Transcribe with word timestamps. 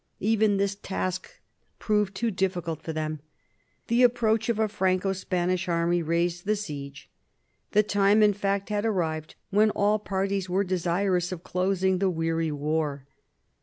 Even 0.19 0.57
this 0.57 0.73
task 0.73 1.29
proved 1.77 2.15
too 2.15 2.31
difficult 2.31 2.81
for 2.81 2.91
them. 2.91 3.19
The 3.85 4.01
approach 4.01 4.49
of 4.49 4.57
a 4.57 4.67
Franco 4.67 5.13
Spanish 5.13 5.69
army 5.69 6.01
raised 6.01 6.45
the 6.47 6.55
siege. 6.55 7.07
The 7.73 7.83
time, 7.83 8.23
in 8.23 8.33
fact, 8.33 8.69
had 8.69 8.83
arrived 8.83 9.35
when 9.51 9.69
all 9.69 9.99
parties 9.99 10.49
were 10.49 10.63
desirous 10.63 11.31
of 11.31 11.43
closing 11.43 11.99
the 11.99 12.09
weary 12.09 12.51
war. 12.51 13.05